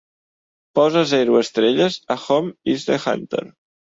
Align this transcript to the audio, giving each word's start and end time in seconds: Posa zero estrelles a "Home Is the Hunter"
Posa 0.79 1.01
zero 1.11 1.35
estrelles 1.41 1.99
a 2.15 2.17
"Home 2.23 2.51
Is 2.73 2.87
the 2.91 3.01
Hunter" 3.07 3.45